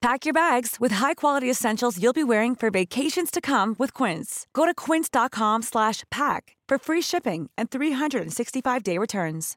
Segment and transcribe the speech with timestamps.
[0.00, 4.46] Pack your bags with high-quality essentials you'll be wearing for vacations to come with Quince.
[4.54, 9.56] Go to quince.com/pack for free shipping and 365-day returns.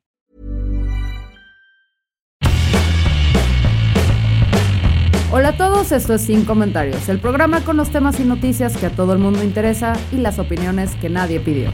[5.35, 8.85] Hola a todos, esto es Sin Comentarios, el programa con los temas y noticias que
[8.85, 11.71] a todo el mundo interesa y las opiniones que nadie pidió.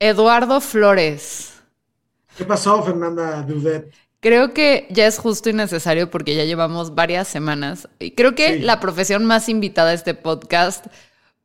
[0.00, 1.54] Eduardo Flores.
[2.36, 3.92] ¿Qué pasó, Fernanda Dudet?
[4.20, 7.88] Creo que ya es justo y necesario porque ya llevamos varias semanas.
[7.98, 8.58] Y creo que Sí.
[8.60, 10.86] la profesión más invitada a este podcast,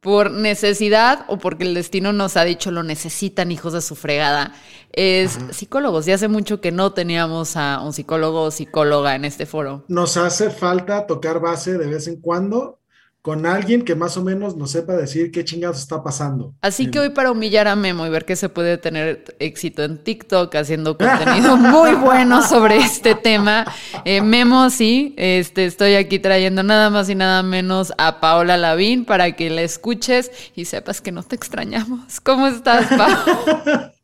[0.01, 4.55] por necesidad o porque el destino nos ha dicho lo necesitan, hijos de su fregada,
[4.93, 6.07] es psicólogos.
[6.07, 9.85] Y hace mucho que no teníamos a un psicólogo o psicóloga en este foro.
[9.89, 12.80] Nos hace falta tocar base de vez en cuando
[13.21, 16.55] con alguien que más o menos nos sepa decir qué chingados está pasando.
[16.61, 20.03] Así que hoy para humillar a Memo y ver que se puede tener éxito en
[20.03, 23.65] TikTok haciendo contenido muy bueno sobre este tema,
[24.05, 29.05] eh, Memo, sí, este, estoy aquí trayendo nada más y nada menos a Paola Lavín
[29.05, 32.19] para que la escuches y sepas que no te extrañamos.
[32.21, 33.93] ¿Cómo estás, Paola?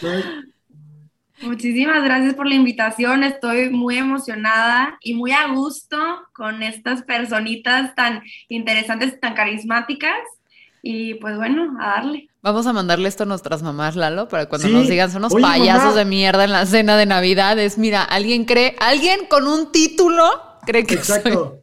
[1.42, 3.24] Muchísimas gracias por la invitación.
[3.24, 5.96] Estoy muy emocionada y muy a gusto
[6.34, 10.18] con estas personitas tan interesantes, tan carismáticas.
[10.82, 12.28] Y pues bueno, a darle.
[12.42, 14.72] Vamos a mandarle esto a nuestras mamás, Lalo, para cuando Sí.
[14.72, 15.96] nos digan son unos Oye, payasos mamá.
[15.96, 17.58] de mierda en la cena de Navidad.
[17.58, 20.24] Es, mira, alguien cree, alguien con un título
[20.66, 21.56] cree que soy Exacto.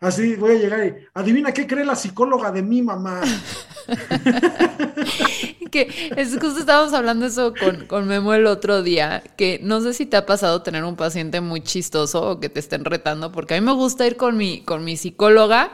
[0.00, 3.20] Así voy a llegar y adivina qué cree la psicóloga de mi mamá.
[5.70, 9.92] Que es justo estábamos hablando eso con, con Memo el otro día, que no sé
[9.92, 13.54] si te ha pasado tener un paciente muy chistoso o que te estén retando, porque
[13.54, 15.70] a mí me gusta ir con mi, con mi psicóloga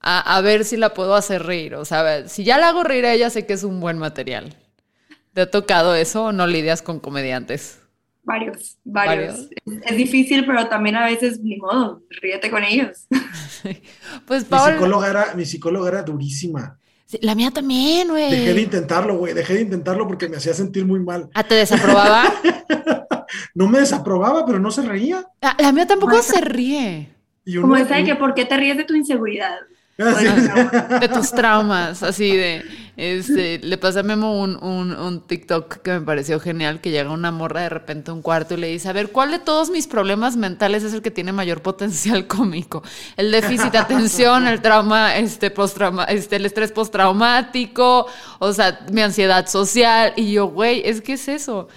[0.00, 1.76] a, a ver si la puedo hacer reír.
[1.76, 4.56] O sea, si ya la hago reír a ella, sé que es un buen material.
[5.32, 7.80] ¿Te ha tocado eso o no lidias con comediantes?
[8.26, 9.34] Varios, varios.
[9.34, 9.50] Varios.
[9.84, 13.06] Es, es difícil, pero también a veces, ni modo, ríete con ellos.
[14.26, 16.78] Pues Mi Paola, psicóloga era, mi psicóloga era durísima.
[17.06, 18.64] Sí, la mía también, Dejé de güey.
[18.64, 19.32] intentarlo, güey.
[19.32, 21.30] Dejé de intentarlo porque me hacía sentir muy mal.
[21.34, 22.24] Ah, ¿te desaprobaba?
[23.54, 25.24] No me desaprobaba, pero no se reía.
[25.42, 27.10] Ah, la mía tampoco se ríe.
[27.44, 29.56] Y Como esa de que, ¿por qué te ríes de tu inseguridad?
[31.00, 32.62] De tus traumas, así de,
[32.98, 37.10] este, le pasé a Memo un, un, un TikTok que me pareció genial, que llega
[37.10, 39.70] una morra de repente a un cuarto y le dice, a ver, ¿cuál de todos
[39.70, 42.82] mis problemas mentales es el que tiene mayor potencial cómico?
[43.16, 48.06] El déficit de atención, el trauma, este, postrauma, este, el estrés postraumático,
[48.38, 51.68] o sea, mi ansiedad social, y yo, güey, es que es eso.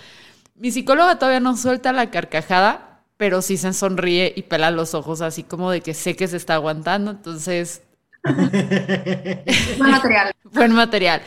[0.56, 5.22] Mi psicóloga todavía no suelta la carcajada, pero sí se sonríe y pela los ojos
[5.22, 7.82] así como de que sé que se está aguantando, entonces
[8.24, 10.34] Buen material.
[10.54, 11.22] Buen material.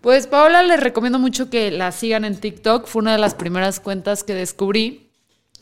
[0.00, 2.86] Pues Paola les recomiendo mucho que la sigan en TikTok.
[2.86, 5.10] Fue una de las primeras cuentas que descubrí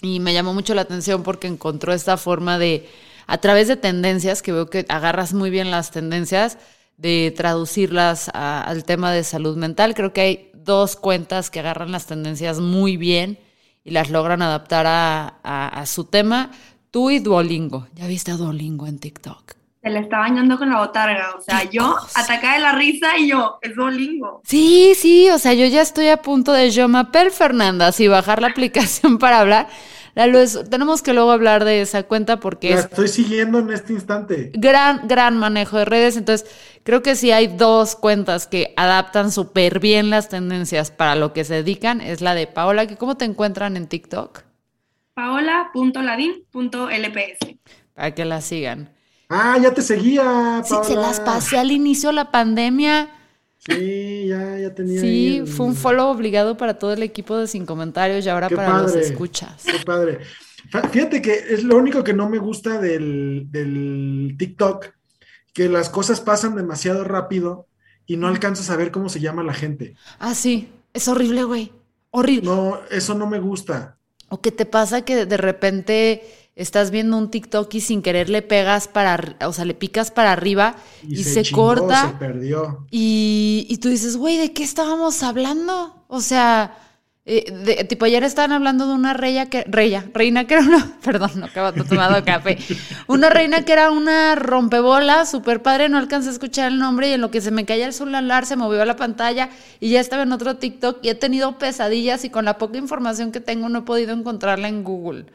[0.02, 2.88] y me llamó mucho la atención porque encontró esta forma de,
[3.26, 6.58] a través de tendencias, que veo que agarras muy bien las tendencias,
[6.98, 9.94] de traducirlas al tema de salud mental.
[9.94, 13.38] Creo que hay dos cuentas que agarran las tendencias muy bien
[13.84, 16.50] y las logran adaptar a, a- a su tema.
[16.90, 17.86] Tú y Duolingo.
[17.94, 19.55] ¿Ya viste a Duolingo en TikTok?
[19.86, 21.34] Se le está bañando con la botarga.
[21.38, 22.20] O sea, ¿Qué yo cosa?
[22.20, 24.40] atacada de la risa y yo, es Duolingo.
[24.44, 28.42] Sí, sí, o sea, yo ya estoy a punto de yo mapel Fernanda, así bajar
[28.42, 29.68] la aplicación para hablar.
[30.16, 33.70] Lalo, es- tenemos que luego hablar de esa cuenta porque La es estoy siguiendo en
[33.70, 34.50] este instante.
[34.54, 36.16] gran, gran manejo de redes.
[36.16, 36.50] Entonces,
[36.82, 41.44] creo que si hay dos cuentas que adaptan súper bien las tendencias para lo que
[41.44, 44.42] se dedican, es la de Paola, que ¿cómo te encuentran en TikTok?
[45.14, 47.38] Paola.ladin.lps.
[47.94, 48.95] Para que la sigan.
[49.28, 53.10] Ah, ya te seguía, Sí, se las pasé al inicio de la pandemia.
[53.58, 55.00] Sí, ya, ya tenía.
[55.00, 58.48] Sí, el- fue un follow obligado para todo el equipo de Sin Comentarios y ahora
[58.48, 59.04] Qué para los padre.
[59.06, 59.64] escuchas.
[59.64, 60.20] Qué padre.
[60.92, 64.86] Fíjate que es lo único que no me gusta del, del TikTok,
[65.52, 67.66] que las cosas pasan demasiado rápido
[68.06, 69.94] y no alcanzas a ver cómo se llama la gente.
[70.18, 71.72] Ah, sí, es horrible, güey.
[72.10, 72.48] Horrible.
[72.48, 73.96] No, eso no me gusta.
[74.28, 78.42] O que te pasa que de repente estás viendo un TikTok y sin querer le
[78.42, 80.76] pegas para, o sea, le picas para arriba
[81.06, 82.86] y, se, chingó, corta se perdió.
[82.90, 86.04] y, y tú dices, güey, ¿de qué estábamos hablando?
[86.08, 86.78] O sea,
[87.28, 91.32] Eh, tipo, ayer estaban hablando de una reina que, reya, reina que era una, perdón,
[91.34, 92.56] no acabo de tomar café,
[93.08, 97.14] una reina que era una rompebola, súper padre, no alcancé a escuchar el nombre y
[97.14, 99.50] en lo que se me caía el celular se movió la pantalla
[99.80, 103.32] y ya estaba en otro TikTok y he tenido pesadillas y con la poca información
[103.32, 105.26] que tengo no he podido encontrarla en Google.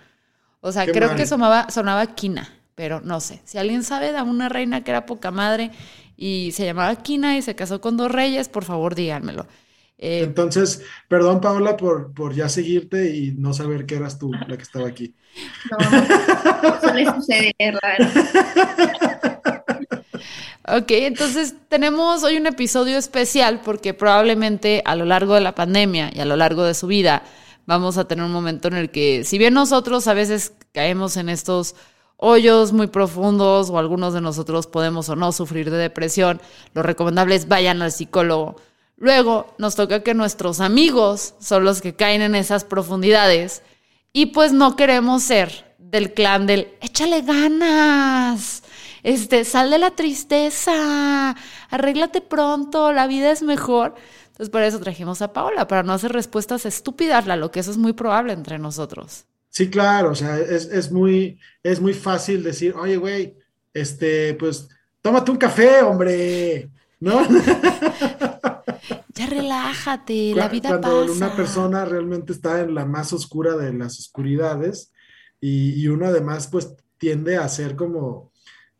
[0.62, 3.42] O sea, creo que sonaba, sonaba Kina, pero no sé.
[3.46, 5.72] Si alguien sabe de una reina que era poca madre
[6.18, 9.48] y se llamaba Kina y se casó con dos reyes, por favor díganmelo.
[9.98, 14.58] Eh, Entonces, perdón Paola por, por ya seguirte y no saber que eras tú la
[14.58, 15.16] que estaba aquí.
[16.64, 17.54] No, suele suceder,
[20.68, 26.12] Ok, entonces tenemos hoy un episodio especial porque probablemente a lo largo de la pandemia
[26.14, 27.24] y a lo largo de su vida
[27.72, 31.30] vamos a tener un momento en el que, si bien nosotros a veces caemos en
[31.30, 31.76] estos
[32.18, 36.42] hoyos muy profundos o algunos de nosotros podemos o no sufrir de depresión,
[36.74, 38.58] lo recomendable es vayan al psicólogo
[39.02, 43.64] Luego nos toca que nuestros amigos son los que caen en esas profundidades
[44.14, 48.62] y pues no queremos ser del clan del échale ganas,
[49.02, 51.36] este, sal de la tristeza,
[51.72, 53.96] arréglate pronto, la vida es mejor.
[54.42, 57.78] Entonces por eso trajimos a Paola, para no hacer respuestas estúpidas, lo que eso es
[57.78, 59.26] muy probable entre nosotros.
[59.50, 63.38] Sí, claro, o sea, es, es muy, es muy fácil decir, oye, güey,
[63.72, 64.68] este, pues,
[65.00, 67.22] tómate un café, hombre, ¿no?
[69.14, 74.00] Ya relájate, la vida cuando una persona realmente está en la más oscura de las
[74.00, 74.92] oscuridades
[75.40, 78.32] y, uno además pues tiende a ser como,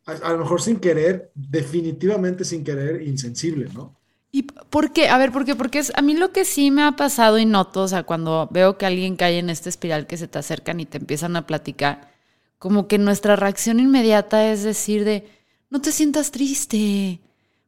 [0.06, 4.01] a, lo mejor sin querer, definitivamente sin querer, insensible, ¿no?
[4.34, 5.08] ¿Y por qué?
[5.08, 5.54] A ver, ¿por qué?
[5.54, 8.48] Porque es, a mí lo que sí me ha pasado y noto, o sea, cuando
[8.50, 11.46] veo que alguien cae en esta espiral que se te acercan y te empiezan a
[11.46, 12.10] platicar,
[12.58, 15.28] como que nuestra reacción inmediata es decir de,
[15.68, 17.20] no te sientas triste,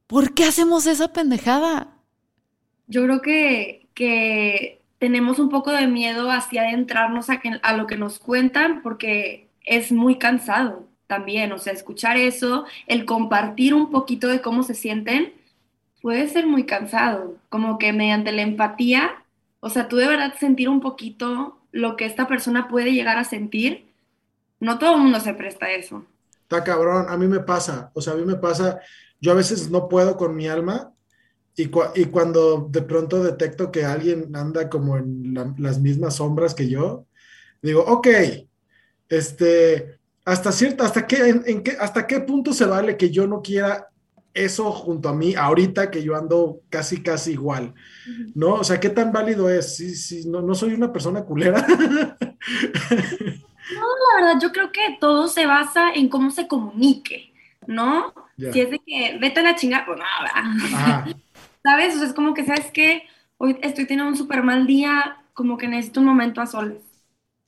[0.07, 1.99] ¿por qué hacemos esa pendejada?
[2.87, 7.99] Yo creo que, que tenemos un poco de miedo hacia adentrarnos a, a lo que
[7.99, 14.29] nos cuentan porque es muy cansado también, o sea, escuchar eso, el compartir un poquito
[14.29, 15.35] de cómo se sienten,
[16.05, 19.25] puede ser muy cansado, como que mediante la empatía,
[19.61, 23.25] o sea, tú de verdad sentir un poquito lo que esta persona puede llegar a
[23.25, 23.87] sentir,
[24.61, 26.05] no todo el mundo se presta a eso.
[26.43, 28.81] Está cabrón, a mí me pasa, o sea, a mí me pasa,
[29.19, 30.93] yo a veces no puedo con mi alma
[31.57, 36.69] y, y, cuando de pronto detecto que alguien anda como en las mismas sombras que
[36.69, 37.07] yo,
[37.63, 38.09] digo, ok,
[39.09, 43.41] este, hasta cierta, hasta qué, en, qué, hasta qué punto se vale que yo no
[43.41, 43.89] quiera
[44.35, 47.75] eso junto a mí ahorita que yo ando casi, casi igual,
[48.35, 48.55] ¿no?
[48.57, 49.77] O sea, ¿qué tan válido es?
[49.77, 51.67] Sí, sí, no, no soy una persona culera.
[53.71, 57.33] No, la verdad, yo creo que todo se basa en cómo se comunique,
[57.67, 58.13] ¿no?
[58.37, 61.07] Si es de que vete a la chingada, pues nada.
[61.63, 61.95] ¿Sabes?
[61.95, 63.05] O sea, es como que, ¿sabes qué?
[63.39, 66.83] Hoy estoy teniendo un súper mal día, como que necesito un momento a soles.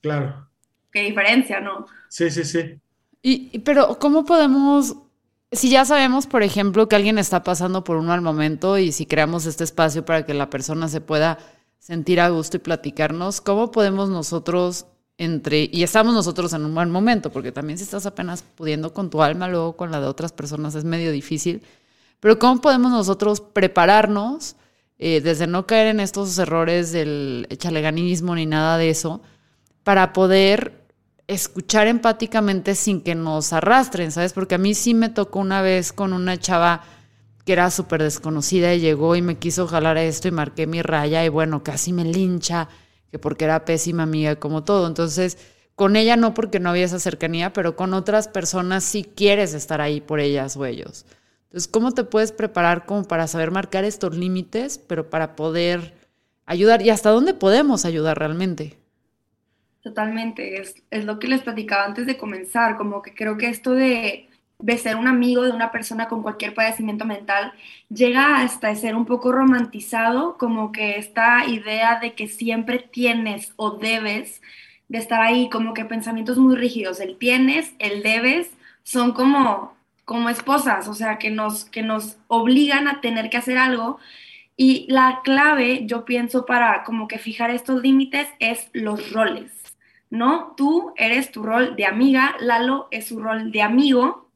[0.01, 0.47] Claro.
[0.91, 1.85] Qué diferencia, ¿no?
[2.09, 2.79] Sí, sí, sí.
[3.21, 4.95] Y, pero, ¿cómo podemos,
[5.51, 9.05] si ya sabemos, por ejemplo, que alguien está pasando por un mal momento y si
[9.05, 11.37] creamos este espacio para que la persona se pueda
[11.79, 14.85] sentir a gusto y platicarnos, ¿cómo podemos nosotros
[15.17, 19.09] entre, y estamos nosotros en un mal momento, porque también si estás apenas pudiendo con
[19.09, 21.63] tu alma, luego con la de otras personas es medio difícil,
[22.19, 24.55] pero ¿cómo podemos nosotros prepararnos
[24.99, 29.21] eh, desde no caer en estos errores del chaleganismo ni nada de eso,
[29.83, 30.76] para poder
[31.27, 34.33] escuchar empáticamente sin que nos arrastren, ¿sabes?
[34.33, 36.83] Porque a mí sí me tocó una vez con una chava
[37.45, 41.23] que era súper desconocida y llegó y me quiso jalar esto y marqué mi raya
[41.25, 42.67] y bueno, casi me lincha,
[43.11, 44.87] que porque era pésima amiga como todo.
[44.87, 45.37] Entonces,
[45.75, 49.79] con ella no porque no había esa cercanía, pero con otras personas sí quieres estar
[49.81, 51.05] ahí por ellas o ellos.
[51.43, 55.93] Entonces, ¿cómo te puedes preparar como para saber marcar estos límites, pero para poder
[56.45, 58.76] ayudar y hasta dónde podemos ayudar realmente?
[59.81, 64.29] Totalmente, es, lo que les platicaba antes de comenzar, como que creo que esto de,
[64.59, 67.53] de ser un amigo de una persona con cualquier padecimiento mental
[67.89, 73.71] llega hasta ser un poco romantizado, como que esta idea de que siempre tienes o
[73.71, 74.41] debes
[74.89, 78.51] de estar ahí, como que pensamientos muy rígidos, el tienes, el debes,
[78.83, 83.57] son como como esposas, o sea, que nos, que nos obligan a tener que hacer
[83.57, 83.99] algo.
[84.55, 89.51] Y la clave, yo pienso, para como que fijar estos límites es los roles,
[90.09, 90.53] ¿no?
[90.55, 94.29] Tú eres tu rol de amiga, Lalo es su rol de amigo,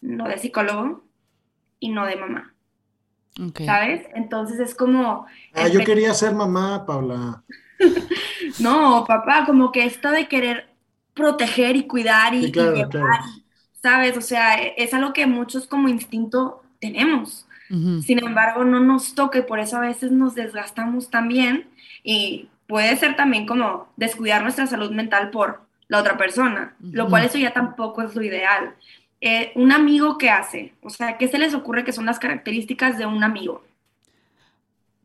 [0.00, 1.02] no de psicólogo
[1.78, 2.54] y no de mamá.
[3.64, 4.06] ¿Sabes?
[4.14, 5.26] Entonces es como...
[5.54, 7.42] Ah, yo quería ser mamá, Paula.
[8.60, 10.68] no, papá, como que esto de querer
[11.14, 12.52] proteger y cuidar y,
[13.82, 14.16] ¿sabes?
[14.16, 17.46] O sea, e, es algo que muchos como instinto tenemos.
[18.04, 21.68] Sin embargo, no nos toca y por eso a veces nos desgastamos también
[22.02, 27.24] y puede ser también como descuidar nuestra salud mental por la otra persona, lo cual
[27.24, 28.76] eso ya tampoco es lo ideal.
[29.20, 30.72] Eh, un amigo, ¿qué hace?
[30.80, 33.64] O sea, ¿qué se les ocurre que son las características de un amigo?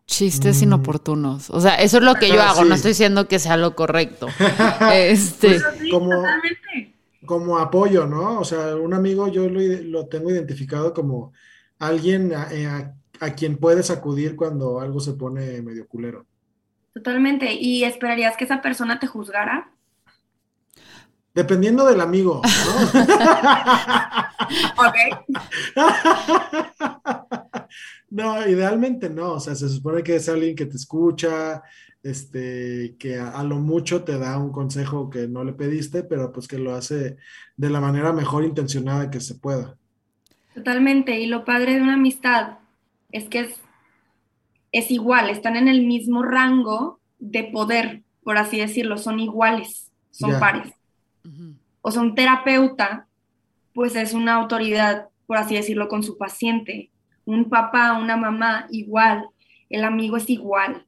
[0.05, 0.63] Chistes mm.
[0.63, 1.49] inoportunos.
[1.49, 4.27] O sea, eso es lo que yo hago, no estoy diciendo que sea lo correcto.
[4.93, 6.23] este, pues como,
[7.25, 8.39] como apoyo, ¿no?
[8.39, 11.33] O sea, un amigo yo lo, tengo identificado como
[11.79, 16.27] alguien eh, a, quien puedes acudir cuando algo se pone medio culero.
[16.95, 17.53] Totalmente.
[17.53, 19.69] ¿Y esperarías que esa persona te juzgara?
[21.33, 22.49] Dependiendo del amigo, ¿no?
[28.09, 29.33] no, idealmente no.
[29.33, 31.63] O sea, se supone que es alguien que te escucha,
[32.01, 36.47] este, que a, lo mucho te da un consejo que no le pediste, pero pues
[36.47, 37.17] que lo hace
[37.57, 39.75] de la manera mejor intencionada que se pueda.
[40.53, 41.19] Totalmente.
[41.19, 42.59] Y lo padre de una amistad
[43.11, 43.59] es que es,
[44.77, 50.39] es igual, están en el mismo rango de poder, por así decirlo, son iguales, son
[50.39, 50.73] pares
[51.87, 53.07] o sea, un terapeuta,
[53.75, 56.89] pues es una autoridad, por así decirlo, con su paciente.
[57.25, 59.29] Un papá, una mamá, igual.
[59.69, 60.83] El amigo es igual.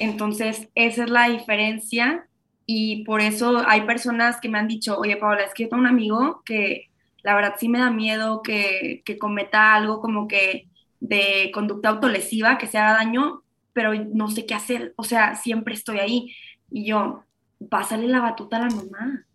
[0.00, 2.26] Entonces, esa es la diferencia
[2.66, 5.82] y por eso hay personas que me han dicho, oye, Paola, es que yo tengo
[5.82, 6.90] un amigo que
[7.22, 10.66] la verdad sí me da miedo que, que cometa algo como que
[11.00, 13.42] de conducta autolesiva, que se haga daño,
[13.72, 14.94] pero no sé qué hacer.
[14.96, 16.34] O sea, siempre estoy ahí.
[16.70, 17.24] Y yo,
[17.68, 19.26] pásale la batuta a la mamá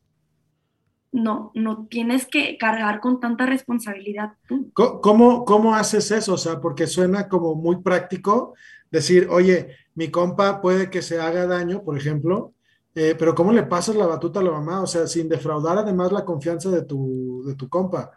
[1.16, 4.70] no, no tienes que cargar con tanta responsabilidad tú.
[4.74, 6.34] ¿Cómo, ¿Cómo haces eso?
[6.34, 8.54] O sea, porque suena como muy práctico
[8.92, 12.54] decir, oye, mi compa puede que se haga daño, por ejemplo,
[12.94, 14.82] eh, pero ¿cómo le pasas la batuta a la mamá?
[14.82, 18.12] O sea, sin defraudar además la confianza de tu, de tu compa,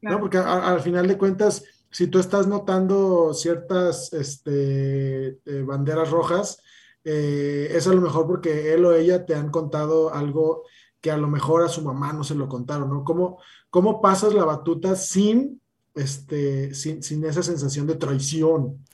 [0.00, 0.18] ¿no?
[0.18, 6.62] Porque al final de cuentas, si tú estás notando ciertas este, eh, banderas rojas,
[7.04, 10.64] eh, es a lo mejor porque él o ella te han contado algo
[11.00, 13.04] que a lo mejor a su mamá no se lo contaron, ¿no?
[13.04, 13.38] ¿Cómo,
[13.70, 15.60] cómo pasas la batuta sin,
[15.94, 18.84] este, sin, sin esa sensación de traición?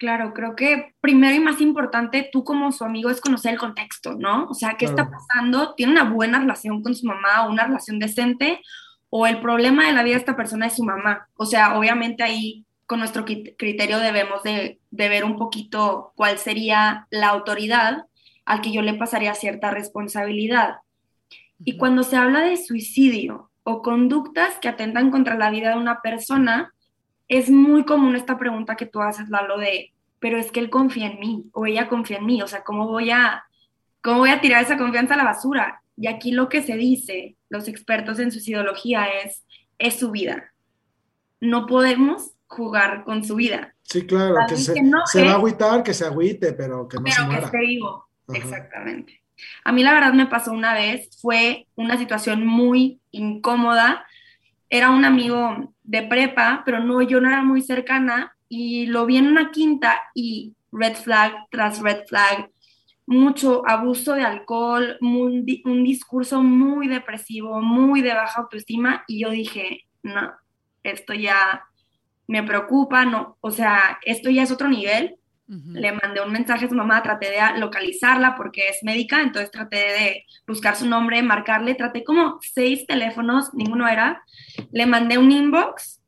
[0.00, 4.14] Claro, creo que primero y más importante, tú como su amigo es conocer el contexto,
[4.14, 4.46] ¿no?
[4.46, 5.74] O sea, ¿qué está pasando?
[5.74, 8.62] ¿Tiene una buena relación con su mamá o una relación decente?
[9.10, 11.28] ¿O el problema de la vida de esta persona es su mamá?
[11.36, 17.06] O sea, obviamente ahí con nuestro criterio debemos de, de ver un poquito cuál sería
[17.10, 18.06] la autoridad
[18.44, 20.78] al que yo le pasaría cierta responsabilidad.
[21.64, 26.00] Y cuando se habla de suicidio o conductas que atentan contra la vida de una
[26.00, 26.72] persona,
[27.28, 31.06] es muy común esta pregunta que tú haces, Lalo, de, pero es que él confía
[31.06, 33.44] en mí o ella confía en mí, o sea, ¿cómo voy a,
[34.02, 35.79] cómo voy a tirar esa confianza a la basura?
[35.96, 39.44] Y aquí lo que se dice, los expertos en suicidología, es,
[39.78, 40.52] es su vida.
[41.40, 43.74] No podemos jugar con su vida.
[43.82, 44.72] Sí, claro, que se,
[45.24, 47.40] va a agüitar, que se agüite, pero que no se muera.
[47.40, 48.08] que esté vivo.
[48.32, 49.20] Exactamente.
[49.64, 54.06] A mí la verdad me pasó una vez, fue una situación muy incómoda.
[54.68, 59.16] Era un amigo de prepa, pero no, yo no era muy cercana y lo vi
[59.16, 62.50] en una quinta y red flag tras red flag,
[63.10, 65.44] mucho abuso de alcohol, un
[65.84, 70.32] discurso muy depresivo, muy de baja autoestima y yo dije, no,
[70.82, 71.64] esto ya
[72.26, 75.16] me preocupa, no, o sea, esto ya es otro nivel
[75.50, 79.76] le mandé un mensaje a su mamá, traté de localizarla porque es médica, entonces traté
[79.76, 84.22] de buscar su nombre, marcarle, traté como seis teléfonos, ninguno era.
[84.70, 86.00] Le mandé un inbox,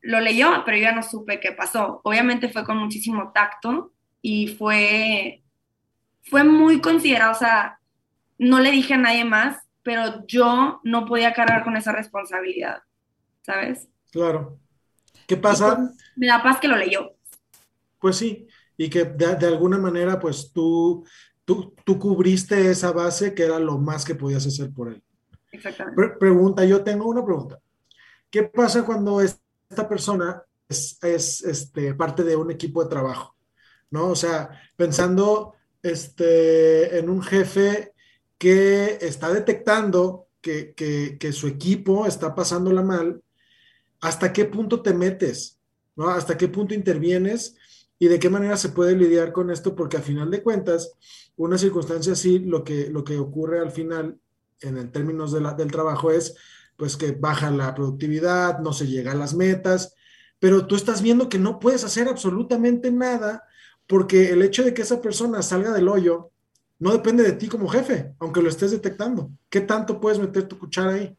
[0.00, 2.00] lo leyó, pero yo ya no supe qué pasó.
[2.04, 5.42] Obviamente fue con muchísimo tacto y fue,
[6.28, 7.80] fue muy considerado, o sea,
[8.38, 12.78] no le dije a nadie más, pero yo no podía cargar con esa responsabilidad,
[13.42, 13.88] ¿sabes?
[14.10, 14.58] Claro.
[15.26, 15.76] ¿Qué pasa?
[15.76, 17.12] Pues, me da paz que lo leyó.
[18.00, 21.06] Pues sí, y que de, alguna manera pues tú,
[21.44, 25.02] tú, tú, cubriste esa base que era lo más que podías hacer por él.
[25.50, 26.16] Exactamente.
[26.18, 27.58] pregunta, yo tengo una pregunta.
[28.30, 33.34] ¿Qué pasa cuando esta persona es, es este, parte de un equipo de trabajo?
[33.90, 34.08] ¿No?
[34.08, 37.92] O sea, pensando este, en un jefe
[38.38, 43.20] que está detectando que, que, su equipo está pasándola mal,
[44.00, 45.58] ¿hasta qué punto te metes?
[45.96, 46.08] ¿no?
[46.08, 47.56] ¿Hasta qué punto intervienes?
[47.98, 50.92] y de qué manera se puede lidiar con esto, porque a final de cuentas,
[51.36, 54.18] una circunstancia así, lo que, lo que ocurre al final,
[54.60, 56.36] en el términos de la, del trabajo, es
[56.76, 59.94] pues que baja la productividad, no se llega a las metas,
[60.38, 63.44] pero tú estás viendo que no puedes hacer absolutamente nada
[63.86, 66.30] porque el hecho de que esa persona salga del hoyo
[66.78, 69.30] no depende de ti como jefe, aunque lo estés detectando.
[69.48, 71.16] ¿Qué tanto puedes meter tu cuchara ahí?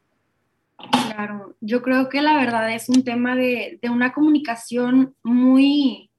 [0.92, 6.10] Claro, yo creo que la verdad es un tema de, una comunicación muy,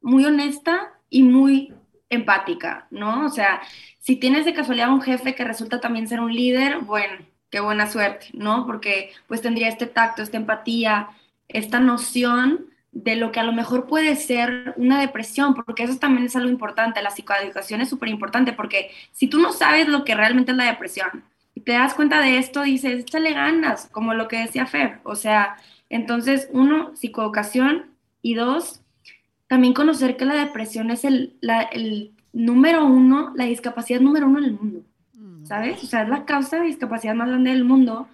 [0.00, 1.74] muy honesta y muy
[2.08, 3.26] empática, ¿no?
[3.26, 3.60] O sea,
[3.98, 7.16] si tienes de casualidad un jefe que resulta también ser un líder, bueno,
[7.50, 8.64] qué buena suerte, ¿no?
[8.66, 11.08] Porque pues tendría este tacto, esta empatía,
[11.48, 16.24] esta noción de lo que a lo mejor puede ser una depresión, porque eso también
[16.24, 20.14] es algo importante, la psicoeducación es súper importante, porque si tú no sabes lo que
[20.14, 21.22] realmente es la depresión
[21.54, 25.14] y te das cuenta de esto, dices, échale ganas, como lo que decía Fer, o
[25.14, 25.58] sea,
[25.90, 27.84] entonces, uno, psicoeducación
[28.22, 28.80] y dos,
[29.46, 31.34] también conocer que la depresión es el,
[31.72, 34.80] el número uno, la discapacidad número uno en el mundo,
[35.44, 35.84] ¿sabes?
[35.84, 38.08] O sea, es la causa de discapacidad más grande del mundo.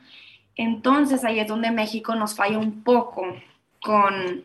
[0.57, 3.23] Entonces ahí es donde México nos falla un poco
[3.81, 4.45] con,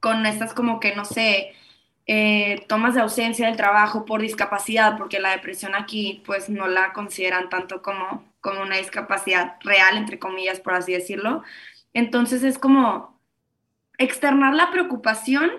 [0.00, 1.54] con estas como que, no sé,
[2.06, 6.92] eh, tomas de ausencia del trabajo por discapacidad, porque la depresión aquí pues no la
[6.92, 11.42] consideran tanto como, como una discapacidad real, entre comillas, por así decirlo.
[11.92, 13.20] Entonces es como
[13.98, 15.50] externar la preocupación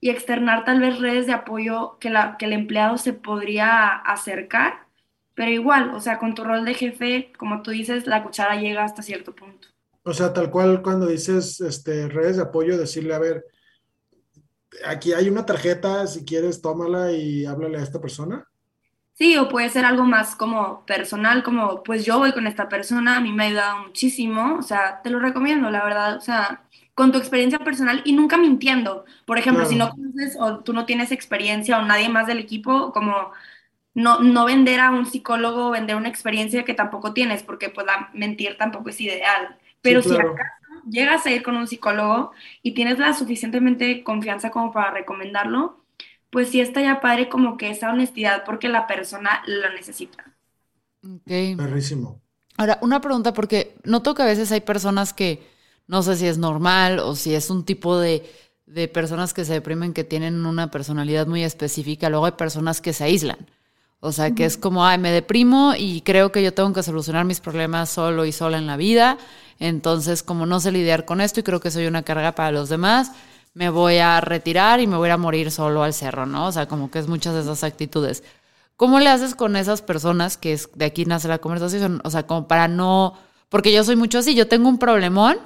[0.00, 4.86] y externar tal vez redes de apoyo que, la, que el empleado se podría acercar,
[5.34, 8.84] pero igual, o sea, con tu rol de jefe, como tú dices, la cuchara llega
[8.84, 9.68] hasta cierto punto.
[10.02, 13.46] O sea, tal cual cuando dices este, redes de apoyo, decirle, a ver,
[14.86, 18.46] aquí hay una tarjeta, si quieres, tómala y háblale a esta persona.
[19.14, 23.16] Sí, o puede ser algo más como personal, como pues yo voy con esta persona,
[23.16, 26.64] a mí me ha ayudado muchísimo, o sea, te lo recomiendo, la verdad, o sea,
[26.94, 29.04] con tu experiencia personal y nunca mintiendo.
[29.24, 32.92] Por ejemplo, si no conoces o tú no tienes experiencia o nadie más del equipo,
[32.92, 33.30] como
[33.94, 38.10] no, no vender a un psicólogo, vender una experiencia que tampoco tienes, porque pues la
[38.14, 39.56] mentir tampoco es ideal.
[39.80, 44.72] Pero si acaso llegas a ir con un psicólogo y tienes la suficientemente confianza como
[44.72, 45.84] para recomendarlo,
[46.30, 50.24] pues sí está ya padre como que esa honestidad porque la persona lo necesita.
[51.04, 51.56] Ok.
[51.56, 52.20] Perrísimo.
[52.56, 55.42] Ahora, una pregunta, porque noto que a veces hay personas que
[55.86, 58.24] no sé si es normal o si es un tipo de,
[58.66, 62.08] de personas que se deprimen que tienen una personalidad muy específica.
[62.08, 63.38] Luego hay personas que se aíslan.
[64.00, 67.24] O sea, que es como, ay, me deprimo y creo que yo tengo que solucionar
[67.24, 69.16] mis problemas solo y sola en la vida.
[69.58, 72.68] Entonces, como no sé lidiar con esto y creo que soy una carga para los
[72.68, 73.12] demás,
[73.54, 76.46] me voy a retirar y me voy a morir solo al cerro, ¿no?
[76.46, 78.22] O sea, como que es muchas de esas actitudes.
[78.76, 82.00] ¿Cómo le haces con esas personas que es, de aquí nace la conversación?
[82.04, 83.14] O sea, como para no,
[83.48, 85.38] porque yo soy mucho así, yo tengo un problemón,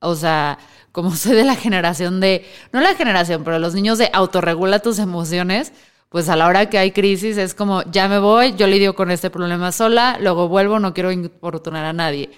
[0.00, 0.58] o sea,
[0.92, 4.98] como soy de la generación de, no la generación, pero los niños de autorregula tus
[4.98, 5.72] emociones,
[6.08, 9.10] pues a la hora que hay crisis es como, ya me voy, yo lidio con
[9.10, 12.30] este problema sola, luego vuelvo, no quiero importunar a nadie.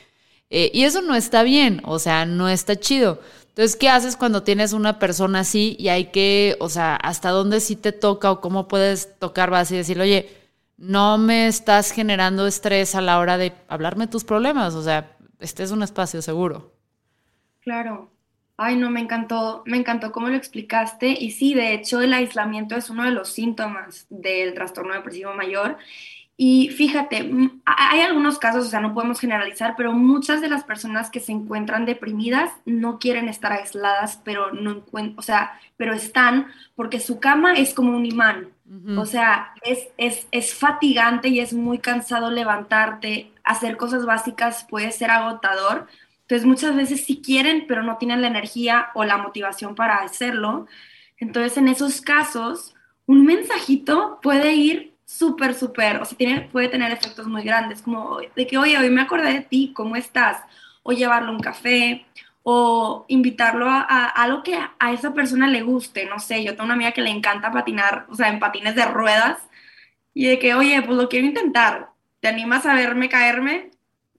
[0.54, 3.20] Eh, y eso no está bien, o sea, no está chido.
[3.48, 7.58] Entonces, ¿qué haces cuando tienes una persona así y hay que, o sea, hasta dónde
[7.60, 10.30] sí te toca o cómo puedes tocar base y decirle, oye,
[10.76, 15.62] no me estás generando estrés a la hora de hablarme tus problemas, o sea, este
[15.62, 16.74] es un espacio seguro.
[17.60, 18.10] Claro.
[18.58, 21.16] Ay, no, me encantó, me encantó cómo lo explicaste.
[21.18, 25.78] Y sí, de hecho, el aislamiento es uno de los síntomas del trastorno depresivo mayor.
[26.36, 27.30] Y fíjate,
[27.64, 31.30] hay algunos casos, o sea, no podemos generalizar, pero muchas de las personas que se
[31.30, 34.82] encuentran deprimidas no quieren estar aisladas, pero no
[35.16, 38.48] o sea, pero están porque su cama es como un imán.
[38.96, 44.92] O sea, es, es, es fatigante y es muy cansado levantarte, hacer cosas básicas puede
[44.92, 45.88] ser agotador,
[46.22, 50.66] entonces muchas veces sí quieren, pero no tienen la energía o la motivación para hacerlo.
[51.18, 56.90] Entonces en esos casos, un mensajito puede ir súper, súper, o sea, tiene, puede tener
[56.92, 60.38] efectos muy grandes, como de que, oye, hoy me acordé de ti, ¿cómo estás?
[60.82, 62.06] O llevarlo un café,
[62.42, 66.64] o invitarlo a, algo que a, a esa persona le guste, no sé, yo tengo
[66.64, 69.38] una amiga que le encanta patinar, o sea, en patines de ruedas,
[70.14, 73.70] y de que, oye, pues lo quiero intentar, ¿te animas a verme caerme?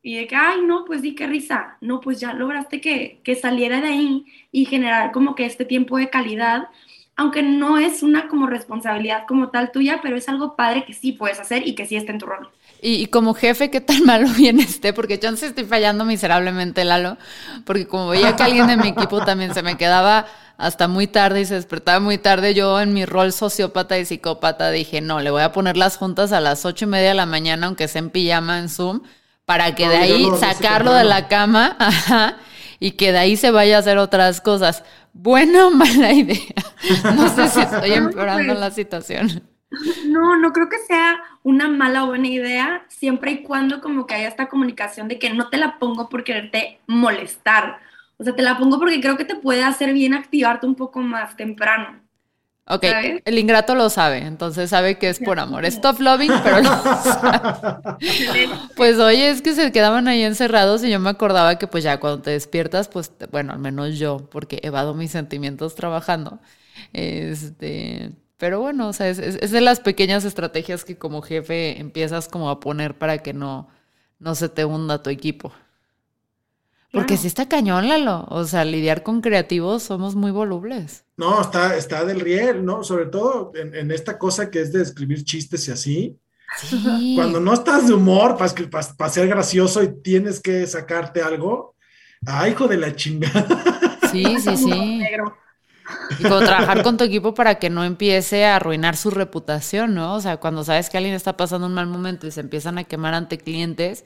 [0.02, 1.78] Y de que, ay, no, pues di qué risa.
[1.80, 5.98] No, pues ya lograste que, que saliera de ahí y generar como que este tiempo
[5.98, 6.68] de calidad,
[7.16, 11.12] aunque no es una como responsabilidad como tal tuya, pero es algo padre que sí
[11.12, 12.50] puedes hacer y que sí esté en tu rol.
[12.82, 14.94] Y, como jefe, ¿qué tan malo viene este?
[14.94, 17.18] Porque yo no sé, estoy fallando miserablemente, Lalo,
[17.66, 20.26] porque como veía que alguien de mi equipo también se me quedaba
[20.58, 24.70] hasta muy tarde y se despertaba muy tarde, yo en mi rol sociópata y psicópata
[24.72, 27.26] dije, no, le voy a poner las juntas a las ocho y media de la
[27.26, 29.02] mañana, aunque sea en pijama en Zoom,
[29.46, 31.78] para que de ahí sacarlo de la cama
[32.80, 34.84] y que de ahí se vaya a hacer otras cosas.
[35.14, 36.54] ¿Buena o mala idea?
[37.16, 39.44] No sé si estoy empeorando la situación.
[40.08, 44.16] No, no creo que sea una mala o buena idea, siempre y cuando como que
[44.16, 47.80] haya esta comunicación de que no te la pongo por quererte molestar.
[48.18, 51.02] O sea, te la pongo porque creo que te puede hacer bien activarte un poco
[51.02, 52.03] más temprano.
[52.66, 52.86] Ok,
[53.26, 55.66] el ingrato lo sabe, entonces sabe que es por amor.
[55.66, 56.64] Es tough loving, pero
[57.04, 58.50] sabe.
[58.78, 62.00] Pues oye, es que se quedaban ahí encerrados y yo me acordaba que pues ya
[62.00, 66.40] cuando te despiertas, pues bueno, al menos yo, porque evado mis sentimientos trabajando.
[66.94, 72.30] Este, Pero bueno, o sea, es, es, de las pequeñas estrategias que como jefe empiezas
[72.30, 73.70] como a poner para que no,
[74.20, 75.54] no se te hunda tu equipo.
[76.94, 78.28] Porque si está cañón, Lalo.
[78.30, 81.06] O sea, lidiar con creativos somos muy volubles.
[81.18, 82.84] No, está, está del riel, ¿no?
[82.84, 86.20] Sobre todo en, esta cosa que es de escribir chistes y así.
[86.56, 87.14] Sí.
[87.16, 91.76] Cuando no estás de humor para ser gracioso y tienes que sacarte algo,
[92.28, 93.48] ¡ay, hijo de la chingada!
[94.12, 95.02] Sí, sí, sí.
[96.20, 100.14] Y como trabajar con tu equipo para que no empiece a arruinar su reputación, ¿no?
[100.14, 102.84] O sea, cuando sabes que alguien está pasando un mal momento y se empiezan a
[102.84, 104.06] quemar ante clientes,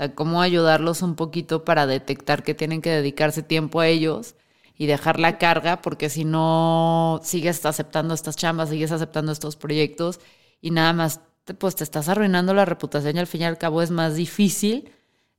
[0.00, 4.34] sea, cómo ayudarlos un poquito para detectar que tienen que dedicarse tiempo a ellos
[4.76, 10.20] y dejar la carga, porque si no sigues aceptando estas chambas, sigues aceptando estos proyectos
[10.60, 11.20] y nada más,
[11.58, 14.90] pues te estás arruinando la reputación y al fin y al cabo es más difícil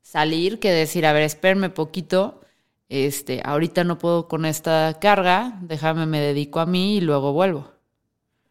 [0.02, 2.42] salir que decir, a ver, espérame poquito,
[2.90, 7.72] este, ahorita no puedo con esta carga, déjame, me dedico a mí y luego vuelvo.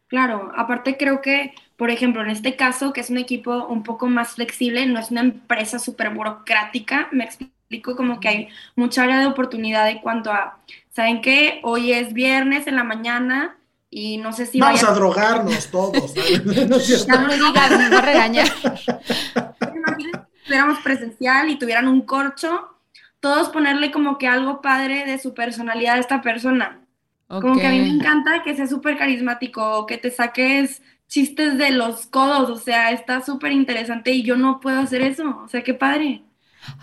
[0.09, 4.07] Claro, aparte creo que, por ejemplo, en este caso, que es un equipo un poco
[4.07, 9.19] más flexible, no es una empresa súper burocrática, me explico como que hay mucha área
[9.19, 10.59] de oportunidad en cuanto a,
[10.91, 11.59] ¿saben qué?
[11.63, 13.57] Hoy es viernes en la mañana
[13.89, 14.61] y no sé si...
[14.61, 16.15] Vamos a drogarnos todos.
[16.15, 16.53] no
[17.27, 18.47] me digas, me va a regañar.
[19.75, 22.77] Imagínense si fuéramos presencial y tuvieran un corcho,
[23.21, 26.83] todos ponerle como que algo padre de su personalidad a esta persona.
[27.27, 31.71] Como que a mí me encanta que sea súper carismático, que te saques chistes de
[31.73, 35.63] los codos, o sea, está súper interesante y yo no puedo hacer eso, o sea,
[35.63, 36.23] qué padre.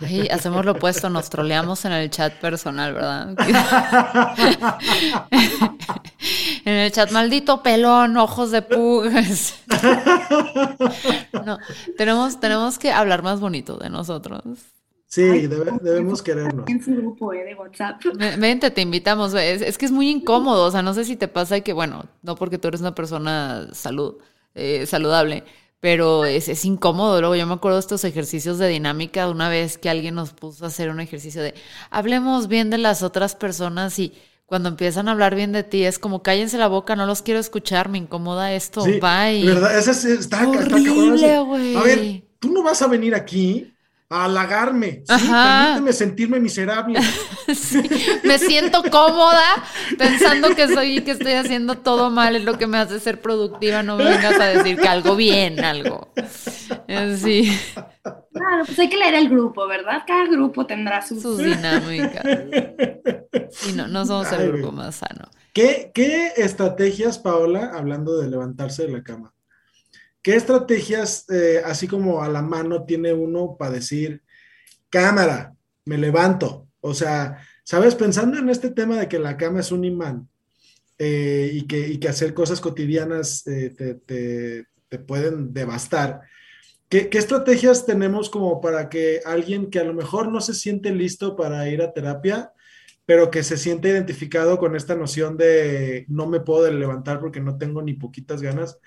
[0.00, 3.34] Ay, hacemos lo opuesto, nos troleamos en el chat personal, ¿verdad?
[6.64, 9.54] en el chat, maldito pelón, ojos de pugas.
[11.46, 11.58] no,
[11.96, 14.42] tenemos, tenemos que hablar más bonito de nosotros.
[15.08, 16.68] Sí, debemos querernos.
[16.68, 18.02] En su grupo eh, de WhatsApp.
[18.38, 19.32] Vente, te invitamos.
[19.32, 20.66] Es, que es muy incómodo.
[20.66, 23.68] O sea, no sé si te pasa que, bueno, no porque tú eres una persona
[23.72, 24.16] salud,
[24.54, 25.44] eh, saludable,
[25.80, 27.20] pero es, es, incómodo.
[27.20, 30.34] Luego yo me acuerdo de estos ejercicios de dinámica de una vez que alguien nos
[30.34, 31.54] puso a hacer un ejercicio de
[31.88, 34.12] hablemos bien de las otras personas y
[34.44, 37.40] cuando empiezan a hablar bien de ti es como cállense la boca, no los quiero
[37.40, 39.42] escuchar, me incomoda esto, sí, bye.
[39.44, 39.78] ¿Verdad?
[39.78, 41.76] Ese está, Horrible, güey.
[41.76, 43.72] A ver, tú no vas a venir aquí
[44.10, 45.28] a halagarme, ¿sí?
[45.28, 46.98] permíteme sentirme miserable.
[48.24, 49.62] me siento cómoda
[49.98, 53.82] pensando que soy que estoy haciendo todo mal, es lo que me hace ser productiva,
[53.82, 56.10] no me vengas a decir que algo bien, algo.
[57.18, 57.54] Sí.
[58.02, 60.04] Claro, pues hay que leer el grupo, ¿verdad?
[60.06, 62.24] Cada grupo tendrá sus, sus dinámicas.
[63.68, 65.30] Y no, no somos el grupo más sano.
[65.54, 69.32] ¿Qué, ¿Qué estrategias, Paola, hablando de levantarse de la cama?
[70.28, 74.22] ¿Qué estrategias, eh, así como a la mano, tiene uno para decir,
[74.90, 75.54] cámara,
[75.86, 76.68] me levanto?
[76.82, 77.94] O sea, ¿sabes?
[77.94, 80.28] Pensando en este tema de que la cama es un imán
[80.98, 83.70] eh, y, que, hacer cosas cotidianas eh,
[84.04, 86.20] te, pueden devastar.
[86.90, 90.94] ¿Qué, ¿Qué, estrategias tenemos como para que alguien que a lo mejor no se siente
[90.94, 92.52] listo para ir a terapia,
[93.06, 97.56] pero que se siente identificado con esta noción de no me puedo levantar porque no
[97.56, 98.78] tengo ni poquitas ganas,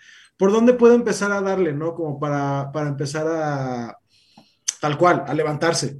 [0.41, 1.93] ¿por dónde puedo empezar a darle, no?
[1.93, 3.95] Como para, empezar a,
[4.79, 5.99] tal cual, a levantarse.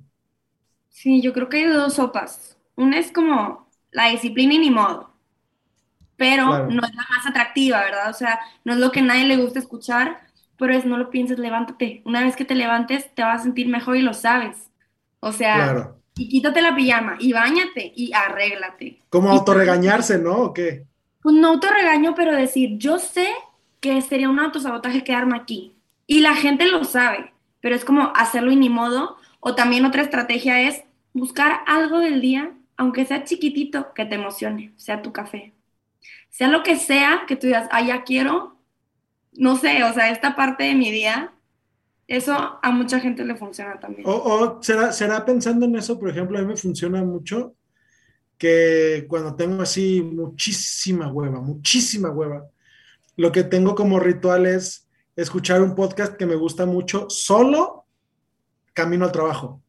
[0.90, 2.58] Sí, yo creo que hay dos sopas.
[2.76, 5.14] Una es como la disciplina y ni modo,
[6.18, 8.10] pero no es la más atractiva, ¿verdad?
[8.10, 10.22] O sea, no es lo que a nadie le gusta escuchar,
[10.58, 12.02] pero es no lo pienses, levántate.
[12.06, 14.72] Una vez que te levantes, te vas a sentir mejor y lo sabes.
[15.20, 19.04] O sea, y quítate la pijama y bañate y arréglate.
[19.08, 20.38] Como autorregañarse, ¿no?
[20.38, 20.88] ¿O qué?
[21.22, 23.32] Pues no autorregaño, pero decir, yo sé
[23.82, 25.74] que sería un autosabotaje quedarme aquí.
[26.08, 29.18] Y la gente lo sabe, pero es como hacerlo y ni modo.
[29.40, 34.72] O también otra estrategia es buscar algo del día, aunque sea chiquitito, que te emocione,
[34.78, 35.54] sea tu café.
[36.30, 38.56] Sea lo que sea que tú digas, ah, ya quiero,
[39.34, 41.34] no sé, o sea, esta parte de mi día,
[42.08, 44.04] eso a mucha gente le funciona también.
[44.06, 47.56] O, será, será pensando en eso, por ejemplo, a mí me funciona mucho
[48.38, 52.46] que cuando tengo así muchísima hueva, muchísima hueva,
[53.16, 57.86] lo que tengo como ritual es escuchar un podcast que me gusta mucho solo
[58.74, 59.62] camino al trabajo.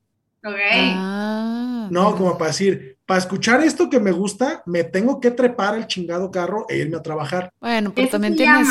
[0.44, 0.56] Ok.
[0.96, 5.76] Ah, no, como para decir, para escuchar esto que me gusta, me tengo que trepar
[5.76, 7.52] el chingado carro e irme a trabajar.
[7.60, 8.68] Bueno, pero también tienes...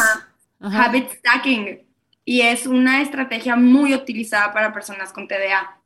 [0.59, 1.79] habit stacking
[2.25, 5.77] y es una estrategia muy utilizada para personas con TDA.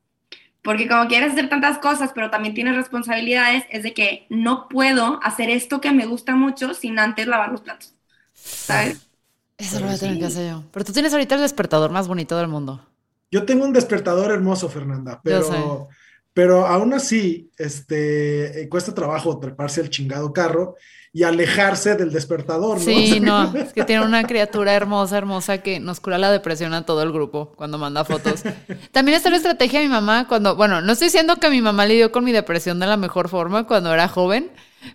[0.62, 5.20] Porque como quieres hacer tantas cosas, pero también tienes responsabilidades, es de que no puedo
[5.22, 7.94] hacer esto que me gusta mucho sin antes lavar los platos.
[8.46, 9.08] ¿Sabes?
[9.58, 10.64] Eso lo voy a tener que hacer yo.
[10.72, 12.86] Pero tú tienes ahorita el despertador más bonito del mundo.
[13.32, 15.90] Yo tengo un despertador hermoso, Fernanda, pero,
[16.34, 20.76] pero aún así, este, eh, cuesta trabajo treparse al chingado carro
[21.16, 22.84] y alejarse del despertador, ¿no?
[22.84, 26.86] Sí, no, es que tiene una criatura hermosa, hermosa que nos cura la depresión a
[26.86, 28.44] todo el grupo cuando manda fotos.
[28.92, 31.86] También está la estrategia de mi mamá cuando, bueno, no estoy diciendo que mi mamá
[31.86, 34.52] lidió con mi depresión de la mejor forma cuando era joven,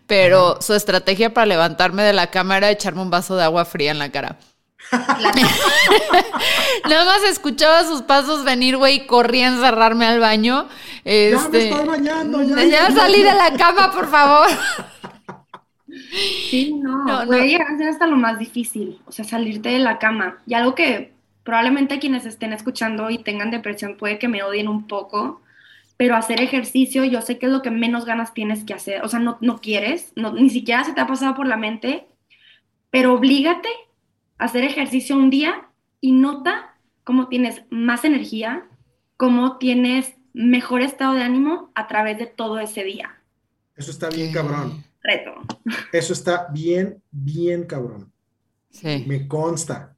[0.06, 3.90] pero su estrategia para levantarme de la cama era echarme un vaso de agua fría
[3.90, 4.36] en la cara.
[6.88, 10.68] Nada más escuchaba sus pasos venir, güey, y corría a encerrarme al baño.
[11.02, 12.62] ya me Este, estoy bañando, ya.
[12.64, 14.48] ya salí de la cama, por favor.
[16.48, 17.46] Sí, no, No, puede no.
[17.46, 20.42] llegar a ser hasta lo más difícil, o sea, salirte de la cama.
[20.46, 24.86] Y algo que probablemente quienes estén escuchando y tengan depresión puede que me odien un
[24.86, 25.42] poco,
[25.96, 29.08] pero hacer ejercicio yo sé que es lo que menos ganas tienes que hacer, o
[29.08, 32.08] sea, no, no quieres, no, ni siquiera se te ha pasado por la mente,
[32.90, 33.68] pero oblígate
[34.38, 35.68] a hacer ejercicio un día
[36.00, 38.66] y nota cómo tienes más energía,
[39.16, 43.16] cómo tienes mejor estado de ánimo a través de todo ese día.
[43.76, 44.84] Eso está bien cabrón.
[45.02, 45.34] Reto.
[45.92, 48.12] Eso está bien, bien cabrón.
[48.70, 49.04] Sí.
[49.06, 49.96] Me consta.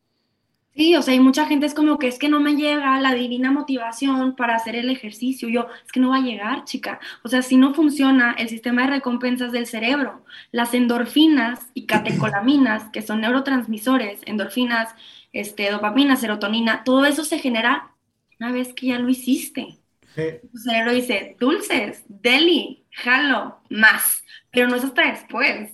[0.74, 3.12] Sí, o sea, hay mucha gente es como que es que no me llega la
[3.12, 5.48] divina motivación para hacer el ejercicio.
[5.50, 6.98] Yo, es que no va a llegar, chica.
[7.22, 12.84] O sea, si no funciona el sistema de recompensas del cerebro, las endorfinas y catecolaminas,
[12.90, 14.94] que son neurotransmisores, endorfinas,
[15.34, 17.92] este, dopamina, serotonina, todo eso se genera
[18.40, 19.81] una vez que ya lo hiciste.
[20.16, 24.22] Eh, Tu cerebro dice, dulces, deli, jalo, más,
[24.52, 25.70] pero no es hasta después.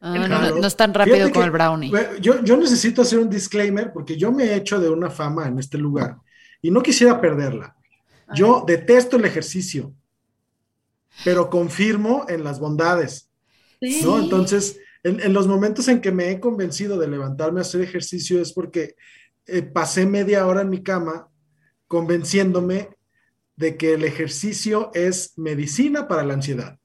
[0.00, 0.54] Ah, no, Claro.
[0.54, 1.92] no, no es tan rápido Fíjate como que, el brownie.
[2.20, 5.58] Yo, yo necesito hacer un disclaimer porque yo me he hecho de una fama en
[5.58, 6.16] este lugar
[6.62, 7.76] y no quisiera perderla.
[8.34, 9.94] Yo detesto el ejercicio,
[11.24, 13.30] pero confirmo en las bondades,
[13.80, 14.00] Sí.
[14.02, 14.18] ¿no?
[14.18, 18.40] Entonces, en, en los momentos en que me he convencido de levantarme a hacer ejercicio
[18.40, 18.94] es porque
[19.46, 21.28] eh, pasé media hora en mi cama
[21.86, 22.88] convenciéndome
[23.56, 26.78] de que el ejercicio es medicina para la ansiedad.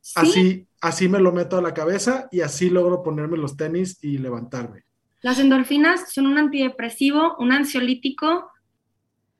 [0.00, 0.12] Sí.
[0.16, 4.18] Así, así me lo meto a la cabeza y así logro ponerme los tenis y
[4.18, 4.84] levantarme.
[5.20, 8.50] Las endorfinas son un antidepresivo, un ansiolítico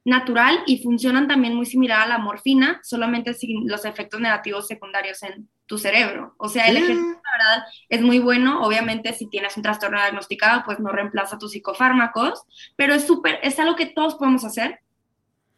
[0.04, 5.22] natural y funcionan también muy similar a la morfina, solamente sin los efectos negativos secundarios
[5.22, 6.34] en tu cerebro.
[6.38, 8.62] O sea, el ejercicio, la verdad, es muy bueno.
[8.62, 12.42] Obviamente, si tienes un trastorno diagnosticado, pues no reemplaza tus psicofármacos,
[12.74, 14.80] pero es súper, es algo que todos podemos hacer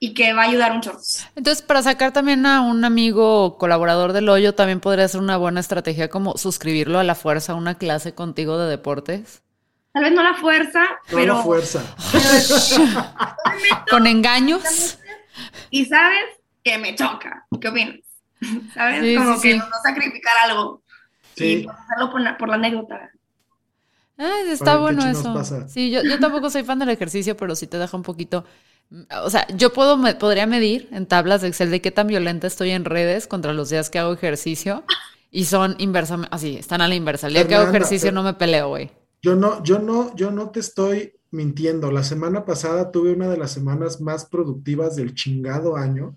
[0.02, 0.98] y que va a ayudar un chorro.
[1.36, 5.36] Entonces, para sacar también a un amigo o colaborador del hoyo, también podría ser una
[5.36, 9.42] buena estrategia como suscribirlo a la fuerza a una clase contigo de deportes.
[9.92, 11.34] Tal vez no la fuerza, No pero...
[11.34, 11.82] la fuerza.
[13.90, 14.98] Con engaños.
[15.70, 16.24] Y sabes
[16.64, 17.46] que me choca.
[17.60, 17.96] ¿Qué opinas?
[18.72, 19.02] ¿Sabes?
[19.02, 19.58] Sí, Como sí, que sí.
[19.58, 20.82] no sacrificar algo.
[21.36, 21.44] Sí.
[21.64, 23.10] Y hacerlo por la, por la anécdota.
[24.16, 25.34] Ay, está bueno eso.
[25.34, 25.68] pasa.
[25.68, 28.44] Sí, yo, yo tampoco soy fan del ejercicio, pero sí te deja un poquito.
[29.22, 32.46] O sea, yo puedo me- podría medir en tablas de Excel de qué tan violenta
[32.46, 34.84] estoy en redes contra los días que hago ejercicio
[35.30, 37.28] y son inversamente, así, están a la inversa.
[37.28, 38.90] El día que hago ejercicio no me peleo, güey.
[39.22, 41.92] Yo no, yo no, yo no te estoy mintiendo.
[41.92, 46.16] La semana pasada tuve una de las semanas más productivas del chingado año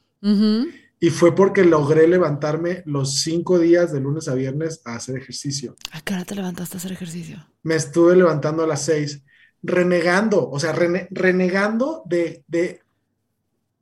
[1.00, 5.76] y fue porque logré levantarme los cinco días de lunes a viernes a hacer ejercicio.
[5.92, 7.46] ¿A qué hora te levantaste a hacer ejercicio?
[7.62, 9.22] Me estuve levantando a las seis,
[9.64, 12.82] renegando, o sea, rene- renegando de, de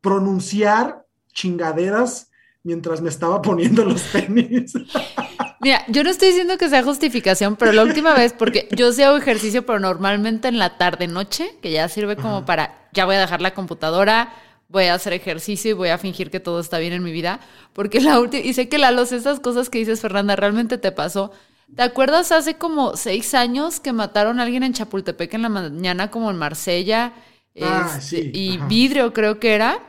[0.02, 2.30] pronunciar chingaderas
[2.64, 4.74] mientras me estaba poniendo los tenis.
[5.62, 9.04] Mira, yo no estoy diciendo que sea justificación, pero la última vez, porque yo sí
[9.04, 13.16] hago ejercicio, pero normalmente en la tarde noche, que ya sirve como para, ya voy
[13.16, 14.34] a dejar la computadora,
[14.70, 17.42] voy a hacer ejercicio y voy a fingir que todo está bien en mi vida,
[17.74, 21.32] porque la última, y sé que Lalos, esas cosas que dices, Fernanda, realmente te pasó.
[21.76, 26.12] ¿Te acuerdas hace como seis años que mataron a alguien en Chapultepec en la mañana,
[26.12, 27.14] como en Marsella?
[27.60, 28.68] Ah, Este, sí, y ajá.
[28.68, 29.80] vidrio, creo que era.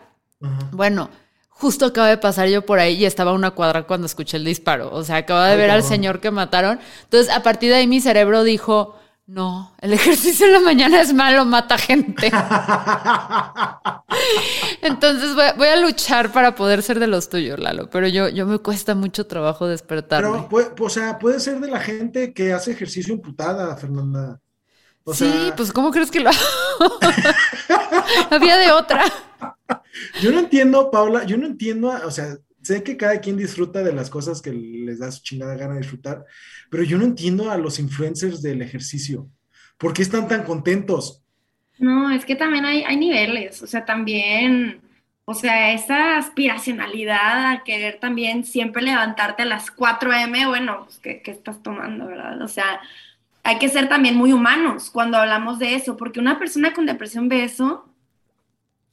[0.40, 0.68] Ajá.
[0.71, 1.11] Bueno,
[1.49, 4.45] justo acaba de pasar yo por ahí y estaba a una cuadra cuando escuché el
[4.45, 4.90] disparo.
[4.95, 6.81] O sea, acaba de Ay, ver al señor que mataron.
[7.05, 11.13] Entonces, a partir de ahí mi cerebro dijo, no, el ejercicio en la mañana es
[11.15, 12.31] malo, mata gente.
[14.83, 17.89] Entonces voy, a- voy a luchar para poder ser de los tuyos, Lalo.
[17.91, 20.31] Pero yo, yo me cuesta mucho trabajo despertarme.
[20.31, 24.41] Pero, puede- o sea, puede ser de la gente que hace ejercicio imputada, Fernanda.
[25.05, 26.99] O sí, sea, pues ¿cómo crees que lo hago?
[28.31, 29.05] Había de otra.
[30.21, 33.93] yo no entiendo, Paula, yo no entiendo, o sea, sé que cada quien disfruta de
[33.93, 36.25] las cosas que les da su chingada gana de disfrutar,
[36.73, 39.29] pero yo no entiendo a los influencers del ejercicio.
[39.77, 41.23] ¿Por qué están tan contentos?
[41.79, 44.81] No, es que también hay, hay niveles, o sea, también,
[45.27, 50.99] o sea, esa aspiracionalidad a querer también siempre levantarte a las 4 a.m., bueno, pues,
[50.99, 52.41] ¿qué, qué estás tomando, verdad?
[52.41, 52.81] O sea,
[53.43, 57.29] hay que ser también muy humanos cuando hablamos de eso, porque una persona con depresión
[57.29, 57.87] ve eso,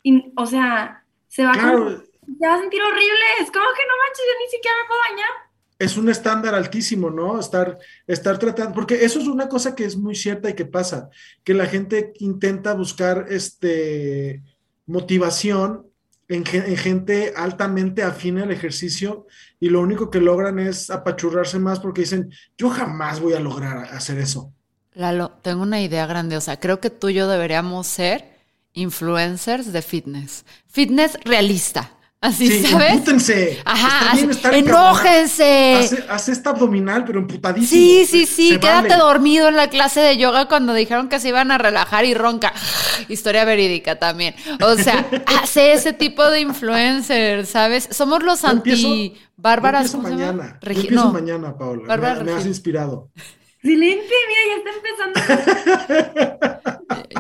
[0.04, 3.26] y, o sea, se va Claro, como Te vas a sentir horrible.
[3.40, 5.49] Es como que no manches, yo ni siquiera me puedo bañar.
[5.80, 7.40] Es un estándar altísimo, ¿no?
[7.40, 11.10] Estar, estar tratando, porque eso es una cosa que es muy cierta y que pasa,
[11.44, 14.44] que la gente intenta buscar este,
[14.86, 15.88] motivación
[16.28, 19.26] en, en gente altamente afín al ejercicio
[19.60, 23.86] y lo único que logran es apachurrarse más porque dicen, yo jamás voy a lograr
[23.86, 24.54] hacer eso.
[24.94, 26.60] Lalo, tengo una idea grandiosa.
[26.60, 28.38] Creo que tú y yo deberíamos ser
[28.74, 30.46] influencers de fitness.
[30.68, 31.92] Fitness realista.
[32.22, 32.92] Así, Sí, ¿sabes?
[32.96, 33.62] empútense.
[33.64, 35.76] Ajá, bien así, enójense.
[35.76, 37.70] Hace, hace esta abdominal, pero emputadísimo.
[37.82, 39.02] Sí, sí, sí, Se quédate vale.
[39.02, 42.52] dormido en la clase de yoga cuando dijeron que se iban a relajar y ronca.
[43.08, 44.36] Historia verídica también.
[44.62, 45.08] O sea,
[45.42, 47.88] hace ese tipo de influencers, ¿sabes?
[47.92, 49.94] Somos los anti bárbaras.
[49.94, 50.60] Yo empiezo mañana.
[50.62, 51.14] Yo empiezo no.
[51.14, 51.84] mañana, Paula.
[51.88, 53.10] Bárbara me, me has inspirado.
[53.62, 54.70] Excelente, mira, ya está
[55.90, 56.60] empezando.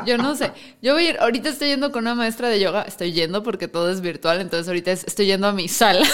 [0.05, 0.51] Yo no sé.
[0.81, 2.83] Yo voy a ir, ahorita estoy yendo con una maestra de yoga.
[2.83, 6.07] Estoy yendo porque todo es virtual, entonces ahorita es- estoy yendo a mi sala.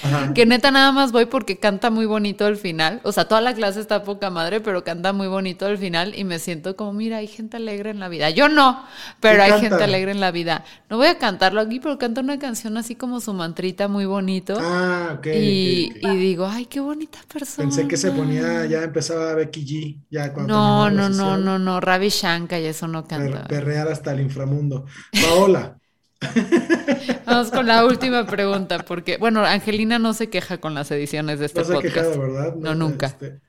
[0.00, 0.32] Ajá.
[0.34, 3.00] Que neta nada más voy porque canta muy bonito el final.
[3.04, 6.24] O sea, toda la clase está poca madre, pero canta muy bonito el final y
[6.24, 8.30] me siento como, mira, hay gente alegre en la vida.
[8.30, 8.84] Yo no,
[9.20, 9.68] pero ¿Qué hay canta?
[9.68, 10.64] gente alegre en la vida.
[10.88, 14.54] No voy a cantarlo aquí, pero canta una canción así como su mantrita muy bonito.
[14.58, 15.26] Ah, ok.
[15.30, 16.02] y, ok, ok.
[16.02, 17.68] y digo, ay, qué bonita persona.
[17.68, 21.58] Pensé que se ponía, ya empezaba Becky G, ya cuando No, no, no, sesión, no,
[21.58, 21.80] no.
[21.80, 23.46] Ravi Shankar y eso no per- canta.
[23.46, 24.86] perrear hasta el inframundo.
[25.18, 25.78] Paola,
[27.26, 31.46] Vamos con la última pregunta, porque, bueno, Angelina no se queja con las ediciones de
[31.46, 31.94] este no se podcast.
[31.94, 32.54] quejado, ¿verdad?
[32.56, 33.06] No, nunca.
[33.06, 33.40] este,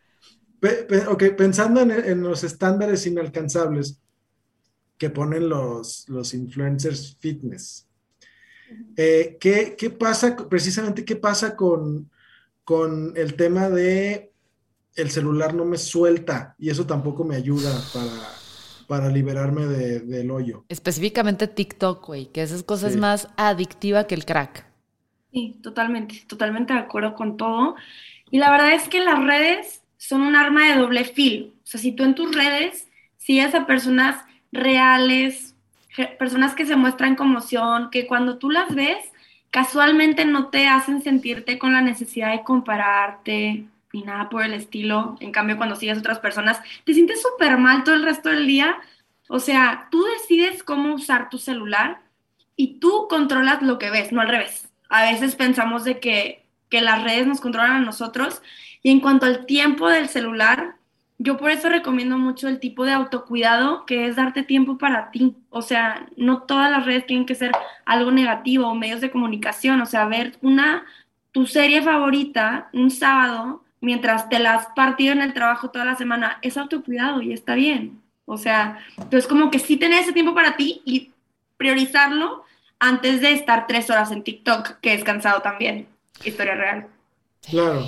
[0.60, 4.00] pe- pe- ok, pensando en, en los estándares inalcanzables
[4.98, 7.88] que ponen los, los influencers fitness,
[8.96, 12.10] eh, ¿qué, qué pasa, precisamente qué pasa con,
[12.64, 14.32] con el tema de
[14.96, 18.43] el celular no me suelta y eso tampoco me ayuda para,
[18.84, 20.66] para liberarme de- del hoyo?
[20.70, 23.00] Específicamente TikTok, güey, que esas cosas Sí.
[23.00, 24.66] más adictiva que el crack.
[25.32, 27.76] Sí, totalmente, totalmente de acuerdo con todo.
[28.30, 31.48] Y la verdad es que las redes son un arma de doble filo.
[31.48, 35.56] O sea, si tú en tus redes sigues a personas reales,
[36.20, 38.98] personas que se muestran conmoción, que cuando tú las ves,
[39.50, 45.16] casualmente no te hacen sentirte con la necesidad de compararte ni nada por el estilo.
[45.20, 48.48] En cambio, cuando sigues a otras personas, te sientes súper mal todo el resto del
[48.48, 48.78] día.
[49.30, 52.02] O sea, tú decides cómo usar tu celular
[52.56, 54.68] y tú controlas lo que ves, no al revés.
[54.90, 58.42] A veces pensamos de que, que las redes nos controlan a nosotros
[58.82, 60.76] y en cuanto al tiempo del celular,
[61.20, 65.36] yo por eso recomiendo mucho el tipo de autocuidado que es darte tiempo para ti.
[65.52, 67.52] O sea, no todas las redes tienen que ser
[67.86, 69.82] algo negativo o medios de comunicación.
[69.82, 70.84] O sea, ver una,
[71.32, 75.96] tu serie favorita un sábado mientras te la has partido en el trabajo toda la
[75.96, 78.02] semana es autocuidado y está bien.
[78.26, 81.12] O sea, entonces como que sí tener ese tiempo para ti y
[81.58, 82.44] priorizarlo
[82.80, 85.88] antes de estar tres horas en TikTok, que es cansado también.
[86.24, 86.88] Historia real.
[87.50, 87.88] Claro.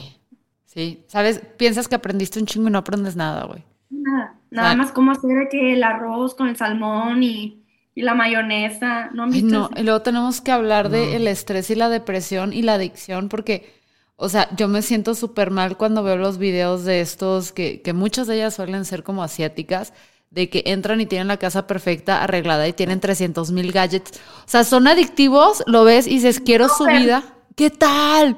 [0.65, 1.39] Sí, ¿sabes?
[1.57, 3.63] Piensas que aprendiste un chingo y no aprendes nada, güey.
[3.89, 7.61] Nada, nada más cómo hacer que el arroz con el salmón y,
[7.93, 9.09] y la mayonesa.
[9.13, 10.97] ¿No Ay, no, y luego tenemos que hablar No.
[10.97, 13.73] del estrés y la depresión y la adicción, porque,
[14.17, 17.93] o sea, yo me siento súper mal cuando veo los videos de estos, que, que
[17.93, 19.93] muchas de ellas suelen ser como asiáticas,
[20.29, 24.19] de que entran y tienen la casa perfecta, arreglada y tienen 300 mil gadgets.
[24.45, 27.23] O sea, son adictivos, lo ves y dices, quiero su vida.
[27.55, 28.35] ¿Qué tal?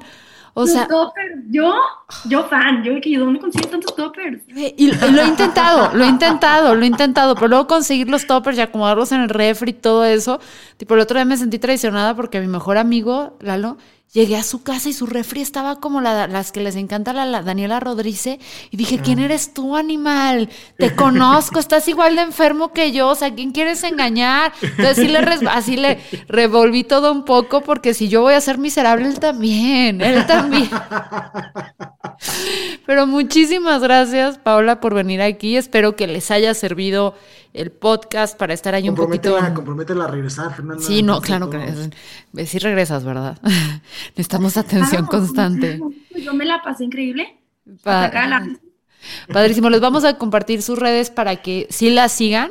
[0.54, 1.72] O sea, toppers, yo,
[2.24, 4.42] yo fan, yo que ¿dónde consigues tantos toppers?
[4.48, 8.26] Y lo lo he intentado, lo he intentado, lo he intentado, pero luego conseguir los
[8.26, 10.40] toppers y acomodarlos en el refri y todo eso.
[10.76, 13.76] Tipo, el otro día me sentí traicionada porque mi mejor amigo, Lalo,
[14.12, 17.26] llegué a su casa y su refri estaba como la- las que les encanta la,
[17.26, 18.38] la Daniela Rodríguez
[18.70, 20.48] y dije, ¿quién eres tú, animal?
[20.78, 24.52] Te conozco, estás igual de enfermo que yo, o sea, ¿quién quieres engañar?
[24.62, 25.18] Entonces sí le
[25.50, 30.00] así le revolví todo un poco porque si yo voy a ser miserable, él también,
[30.00, 30.70] él también.
[32.86, 35.56] Pero muchísimas gracias, Paola, por venir aquí.
[35.56, 37.14] Espero que les haya servido
[37.54, 39.36] el podcast para estar ahí un poquito.
[39.54, 40.82] Comprométela, a regresar, Fernanda.
[40.84, 42.46] Sí, no, claro que todo.
[42.46, 43.38] sí regresas, ¿verdad?
[44.10, 45.80] Necesitamos atención Ah, constante.
[46.10, 47.38] pues Yo me la pasé increíble.
[47.82, 48.48] Pa- acá la-
[49.32, 49.70] Padrísimo.
[49.70, 52.50] Les vamos a compartir sus redes para que sí la sigan.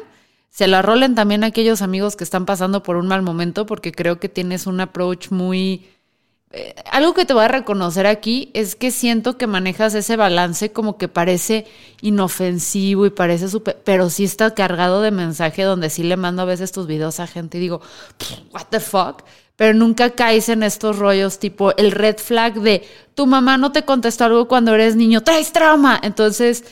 [0.49, 3.91] Se la rolen también a aquellos amigos que están pasando por un mal momento, porque
[3.91, 5.85] creo que tienes un approach muy.
[6.51, 10.71] eh, algo que te voy a reconocer aquí es que siento que manejas ese balance
[10.71, 11.65] como que parece
[12.01, 16.45] inofensivo y parece súper, pero sí está cargado de mensaje donde sí le mando a
[16.45, 17.81] veces tus videos a gente y digo,
[18.51, 19.23] what the fuck,
[19.57, 22.83] pero nunca caes en estos rollos tipo el red flag de
[23.15, 26.63] tu mamá no te contestó algo cuando eres niño, traes trauma, entonces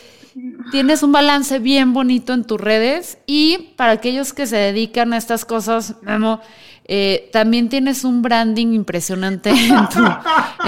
[0.72, 5.18] tienes un balance bien bonito en tus redes y para aquellos que se dedican a
[5.18, 6.40] estas cosas, Memo,
[6.88, 10.06] Eh, también tienes un branding impresionante en tu,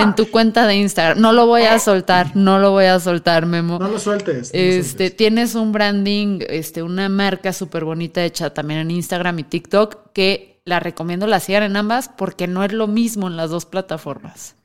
[0.01, 1.21] en tu, cuenta de Instagram.
[1.21, 3.77] No lo voy a soltar, no lo voy a soltar, Memo.
[3.77, 4.51] No lo sueltes.
[4.51, 5.15] No este, sueltes.
[5.15, 10.56] Tienes un branding, este, una marca súper bonita hecha también en Instagram y TikTok que
[10.67, 14.57] la recomiendo la sigan en ambas porque no es lo mismo en las dos plataformas.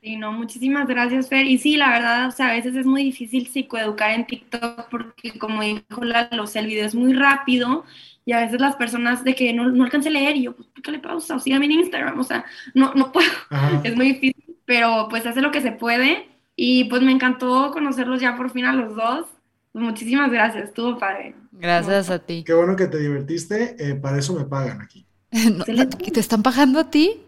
[0.00, 1.44] Sí, no, muchísimas gracias, Fer.
[1.46, 5.36] Y sí, la verdad, o sea, a veces es muy difícil psicoeducar en TikTok porque,
[5.38, 7.84] como dijo Lalo, el video es muy rápido
[8.24, 10.68] y a veces las personas de que no, no alcancé a leer y yo, pues,
[10.68, 13.28] pícale pausa o síganme en Instagram, o sea, no, no puedo,
[13.82, 18.20] es muy difícil, pero pues hace lo que se puede y pues me encantó conocerlos
[18.20, 19.26] ya por fin a los dos.
[19.72, 21.34] Pues, muchísimas gracias, estuvo padre.
[21.50, 22.44] Gracias a ti.
[22.46, 25.04] Qué bueno que te divertiste, eh, para eso me pagan aquí.
[26.12, 27.20] ¿Te están pagando a ti?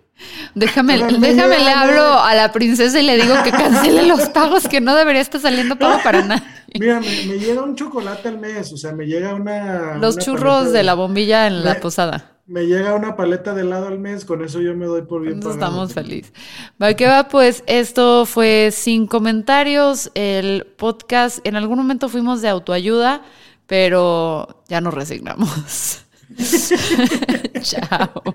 [0.54, 4.80] Déjame, déjame le hablo a la princesa y le digo que cancele los pagos, que
[4.80, 6.42] no debería estar saliendo pago para nada.
[6.78, 9.96] Mira, me, llega un chocolate al mes, o sea, me llega una...
[9.98, 12.32] Los churros de, la bombilla en la posada.
[12.46, 15.40] Me llega una paleta de helado al mes, con eso yo me doy por bien.
[15.40, 16.32] Estamos felices.
[16.80, 22.48] Va, que va, pues esto fue sin comentarios, el podcast, en algún momento fuimos de
[22.48, 23.22] autoayuda,
[23.66, 26.05] pero ya nos resignamos.
[27.62, 28.34] Tchau.